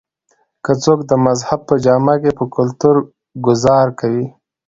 [0.65, 2.95] کۀ څوک د مذهب پۀ جامه کښې پۀ کلتور
[3.45, 4.25] ګذار کوي